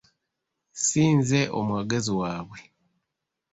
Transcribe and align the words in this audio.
si 0.83 1.03
nze 1.17 1.41
omwogezi 1.59 2.11
waabwe. 2.19 2.59